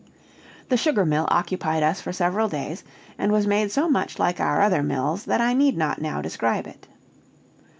The 0.69 0.77
sugar 0.77 1.05
mill 1.05 1.27
occupied 1.29 1.83
us 1.83 2.01
for 2.01 2.11
several 2.11 2.47
days, 2.49 2.83
and 3.19 3.31
was 3.31 3.45
made 3.45 3.71
so 3.71 3.87
much 3.87 4.17
like 4.17 4.39
our 4.39 4.59
other 4.59 4.81
mills 4.81 5.25
that 5.25 5.41
I 5.41 5.53
need 5.53 5.77
not 5.77 6.01
now 6.01 6.23
describe 6.23 6.65
it. 6.65 6.87